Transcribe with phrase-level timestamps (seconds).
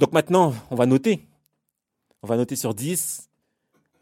[0.00, 1.20] Donc maintenant, on va noter.
[2.22, 3.28] On va noter sur 10.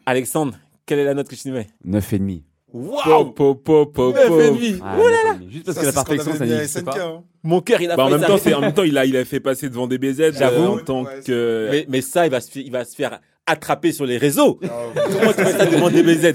[0.06, 0.56] Alexandre,
[0.86, 1.66] quelle est la note que tu mets?
[1.84, 2.42] 9,5.
[2.72, 3.64] Waouh pop.
[3.66, 4.78] demi.
[4.82, 5.50] Ah, Oh là là 9,5.
[5.50, 7.04] Juste parce Ça, que la perfection, ça n'existe pas.
[7.04, 7.24] hein.
[7.42, 8.50] Mon cœur, il a Bah, en failli même temps, s'arrêter.
[8.50, 10.62] c'est, en même temps, il a, il a fait passer devant des BZ J'avoue.
[10.62, 11.68] euh, en tant Ouais, que.
[11.70, 14.60] mais, mais ça, il va, se, fi- il va se faire attraper sur les réseaux.
[14.62, 16.34] Comment tu mets ça devant des BZ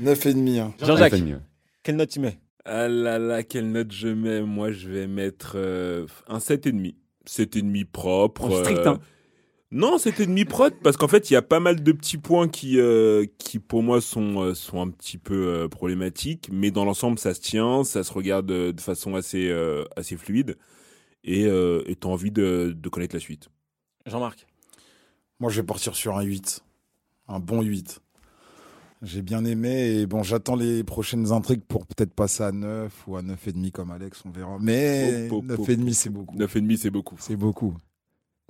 [0.00, 0.58] 9 et demi.
[0.58, 0.74] hein.
[0.82, 1.36] Jean-Jacques, 9,5.
[1.84, 2.38] quelle note tu mets?
[2.64, 6.94] Ah là là, quelle note je mets Moi, je vais mettre euh, un 7,5.
[7.26, 8.48] 7,5 propre.
[8.50, 9.00] Oh, strict, euh, hein.
[9.70, 12.78] Non, 7,5 propre, parce qu'en fait, il y a pas mal de petits points qui,
[12.78, 16.48] euh, qui pour moi, sont, euh, sont un petit peu euh, problématiques.
[16.52, 20.56] Mais dans l'ensemble, ça se tient, ça se regarde de façon assez, euh, assez fluide.
[21.24, 23.48] Et euh, et t'as envie de, de connaître la suite.
[24.06, 24.46] Jean-Marc
[25.40, 26.62] Moi, je vais partir sur un 8.
[27.28, 28.00] Un bon 8.
[29.02, 33.16] J'ai bien aimé et bon, j'attends les prochaines intrigues pour peut-être passer à 9 ou
[33.16, 34.56] à 9,5 comme Alex, on verra.
[34.60, 36.36] Mais Oh, oh, oh, 9,5 c'est beaucoup.
[36.36, 37.16] 9,5, c'est beaucoup.
[37.18, 37.74] C'est beaucoup.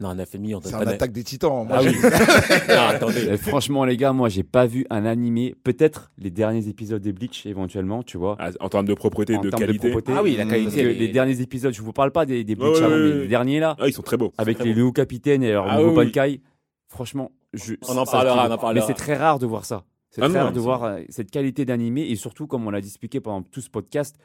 [0.00, 1.66] Non, 9,5, on C'est donne un attaque des titans.
[1.66, 1.92] Moi, Ah oui.
[2.68, 3.26] non, attendez.
[3.30, 5.54] Et franchement, les gars, moi, j'ai pas vu un animé.
[5.64, 8.36] Peut-être les derniers épisodes des Bleach, éventuellement, tu vois.
[8.40, 9.90] Ah, en termes de propreté, En de qualité.
[9.90, 10.12] propreté.
[10.16, 10.48] Ah oui, la Mmh.
[10.48, 10.94] qualité.
[10.94, 13.18] Les derniers épisodes, je vous parle pas des, des Bleach Ouais, ouais, avant, mais ouais.
[13.20, 14.32] les derniers là, Ah, ils sont très beaux.
[14.36, 15.94] avec très les nouveaux capitaines et leur Ah nouveau.
[15.94, 16.40] Bankai,
[16.88, 18.74] franchement, je, On en parlera, on en parlera.
[18.74, 19.84] Mais c'est très rare de voir ça.
[20.14, 22.70] C'est Ah très non, rare de voir euh, cette qualité d'animé et surtout, comme on
[22.70, 24.16] l'a expliqué pendant tout ce podcast,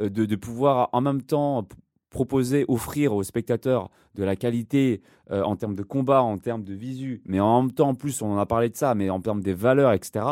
[0.00, 1.66] euh, de, de pouvoir en même temps
[2.10, 6.74] proposer, offrir aux spectateurs de la qualité euh, en termes de combat, en termes de
[6.74, 9.20] visu, mais en même temps, en plus, on en a parlé de ça, mais en
[9.20, 10.24] termes des valeurs, etc.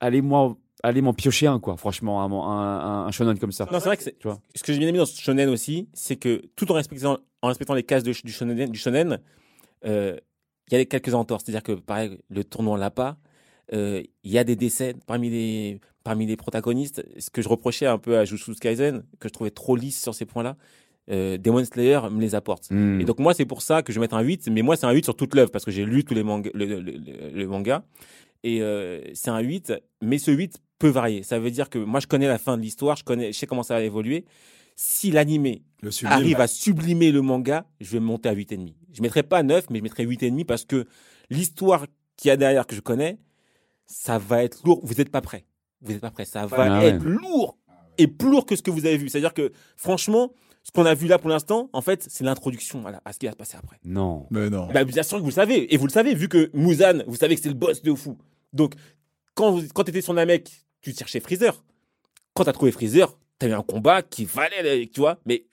[0.00, 1.76] Allez-moi, allez m'en piocher un, quoi.
[1.76, 3.66] Franchement, un, un, un- un shonen comme ça.
[3.72, 4.40] Non, c'est vrai que c'est- Tu vois?
[4.54, 7.48] ce que j'ai bien aimé dans ce shonen aussi, c'est que tout en respectant, en
[7.48, 9.20] respectant les cases de- du shonen, du shonen,
[9.84, 10.16] euh,
[10.70, 11.44] il y a quelques entorses.
[11.44, 13.10] C'est-à-dire que, pareil, le tournoi l'a pas.
[13.10, 13.14] Euh,
[13.72, 17.04] Il y a des décès parmi les, parmi les protagonistes.
[17.18, 20.14] Ce que je reprochais un peu à Jujutsu Kaisen, que je trouvais trop lisse sur
[20.14, 20.56] ces points-là,
[21.10, 22.70] euh, Demon Slayer me les apporte.
[22.70, 23.00] Hmm.
[23.00, 24.86] Et donc moi, c'est pour ça que je vais mettre un 8, mais moi, c'est
[24.86, 27.30] un 8 sur toute l'œuvre, parce que j'ai lu tous les mangas, le, le, le-
[27.32, 27.84] le manga.
[28.44, 31.22] Et euh, c'est un 8, mais ce 8 peut varier.
[31.22, 33.46] Ça veut dire que moi, je connais la fin de l'histoire, je, connais, je sais
[33.46, 34.24] comment ça va évoluer.
[34.76, 35.62] Si l'animé
[36.12, 38.74] arrive à sublimer le manga, je vais monter à 8,5.
[38.92, 40.86] Je mettrai pas 9, mais je mettrai 8,5 parce que
[41.30, 41.86] l'histoire
[42.16, 43.18] qu'il y a derrière que je connais,
[43.88, 44.80] ça va être lourd.
[44.84, 45.44] Vous n'êtes pas prêt.
[45.80, 46.24] Vous n'êtes pas prêt.
[46.24, 46.86] Ça va Ah ouais.
[46.90, 47.58] être lourd
[47.98, 49.08] et plus lourd que ce que vous avez vu.
[49.08, 50.30] C'est-à-dire que, franchement,
[50.62, 53.18] ce qu'on a vu là pour l'instant, en fait, c'est l'introduction à, la- à ce
[53.18, 53.78] qui va se passer après.
[53.84, 54.26] Non.
[54.30, 54.68] Mais non.
[54.72, 55.72] Bah, bien sûr que vous le savez.
[55.74, 58.16] Et vous le savez, vu que Muzan, vous savez que c'est le boss de fou.
[58.52, 58.74] Donc,
[59.34, 60.48] quand, vous, quand tu étais sur Namek,
[60.80, 61.64] tu cherchais Freezer.
[62.34, 65.18] Quand tu as trouvé Freezer, tu as eu un combat qui valait, tu vois.
[65.26, 65.46] Mais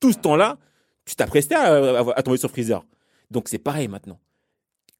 [0.00, 0.58] tout ce temps-là,
[1.04, 2.84] tu t'as presté à, à- à tomber sur Freezer.
[3.30, 4.18] Donc, c'est pareil maintenant.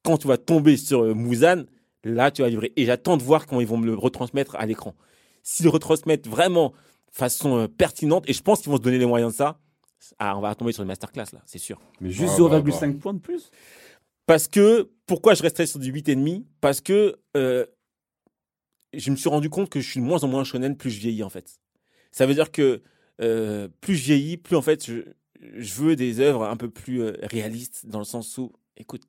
[0.05, 1.65] Quand tu vas tomber sur euh, Muzan,
[2.06, 2.72] là, tu vas vibrer.
[2.77, 4.94] Et j'attends de voir comment ils vont me le retransmettre à l'écran.
[5.43, 8.99] S'ils le retransmettent vraiment de façon euh, pertinente, et je pense qu'ils vont se donner
[8.99, 9.61] les moyens de ça,
[10.19, 11.81] ah, on va tomber sur une masterclass, là, c'est sûr.
[12.00, 13.50] Mais juste Ah, bah, 0,5 points de plus?
[14.27, 17.66] Parce que, pourquoi je resterai sur du 8,5 Parce que euh,
[18.93, 21.00] je me suis rendu compte que je suis de moins en moins shonen plus je
[21.00, 21.61] vieillis, en fait.
[22.12, 22.83] Ça veut dire que
[23.21, 25.03] euh, plus je vieillis, plus en fait, je,
[25.41, 29.03] je veux des œuvres un peu plus euh, réalistes, dans le sens où, écoute,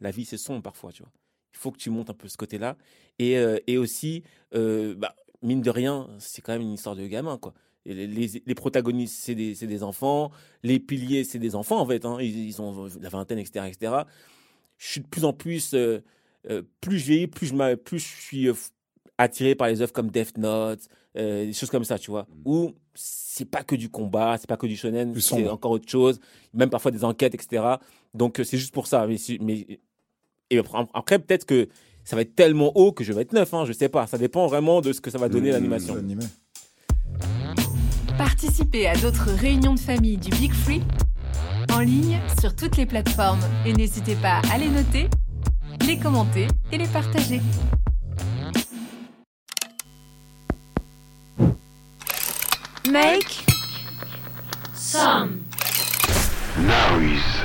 [0.00, 1.12] la vie c'est sombre parfois, tu vois.
[1.56, 2.76] Il faut que tu montes un peu ce côté-là.
[3.18, 4.22] Et, euh, et aussi,
[4.54, 7.54] euh, bah, mine de rien, c'est quand même une histoire de gamin, quoi.
[7.86, 10.30] Et Les, les- les protagonistes, c'est des, des enfants.
[10.62, 12.04] Les piliers, c'est des enfants, en fait.
[12.04, 12.18] hein.
[12.20, 13.92] Ils, ils ont la vingtaine, etc., etc.
[14.76, 15.72] Je suis de plus en plus...
[15.74, 16.00] euh,
[16.80, 18.48] plus je vieillis, plus je, plus je suis
[19.18, 20.80] attiré par les œuvres comme Death Note,
[21.16, 22.26] euh, des choses comme ça, tu vois.
[22.44, 26.20] Où c'est pas que du combat, c'est pas que du shonen, c'est encore autre chose.
[26.54, 27.64] Même parfois des enquêtes, etc.
[28.14, 29.06] Donc c'est juste pour ça.
[29.06, 29.80] Mais, mais
[30.50, 30.60] et
[30.94, 31.68] après, peut-être que
[32.04, 33.52] ça va être tellement haut que je vais être neuf.
[33.52, 34.06] Hein, je sais pas.
[34.06, 35.96] Ça dépend vraiment de ce que ça va donner Mmh, l'animation.
[38.16, 40.82] Participez à d'autres réunions de famille du Big Free
[41.72, 45.08] en ligne sur toutes les plateformes et n'hésitez pas à les noter,
[45.86, 47.40] les commenter et les partager.
[52.88, 53.44] Make
[56.58, 57.35] Now he's